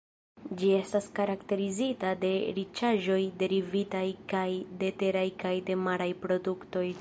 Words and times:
Ĝi 0.59 0.69
estas 0.75 1.07
karakterizita 1.19 2.13
de 2.23 2.31
riĉaĵoj 2.55 3.19
derivitaj 3.43 4.05
kaj 4.33 4.47
de 4.81 4.91
teraj 5.03 5.27
kaj 5.45 5.55
de 5.69 5.77
maraj 5.87 6.11
produktoj. 6.27 6.87